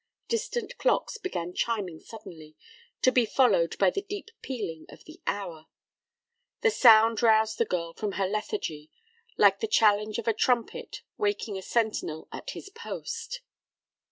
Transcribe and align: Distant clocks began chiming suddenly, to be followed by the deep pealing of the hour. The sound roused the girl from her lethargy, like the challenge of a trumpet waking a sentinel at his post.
Distant 0.27 0.79
clocks 0.79 1.19
began 1.19 1.53
chiming 1.53 1.99
suddenly, 1.99 2.55
to 3.03 3.11
be 3.11 3.23
followed 3.23 3.77
by 3.77 3.91
the 3.91 4.01
deep 4.01 4.29
pealing 4.41 4.87
of 4.89 5.03
the 5.03 5.21
hour. 5.27 5.67
The 6.61 6.71
sound 6.71 7.21
roused 7.21 7.59
the 7.59 7.65
girl 7.65 7.93
from 7.93 8.13
her 8.13 8.25
lethargy, 8.27 8.89
like 9.37 9.59
the 9.59 9.67
challenge 9.67 10.17
of 10.17 10.27
a 10.27 10.33
trumpet 10.33 11.03
waking 11.17 11.55
a 11.55 11.61
sentinel 11.61 12.27
at 12.31 12.49
his 12.49 12.69
post. 12.71 13.41